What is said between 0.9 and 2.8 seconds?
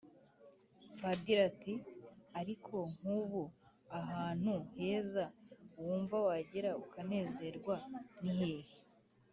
padir ati ariko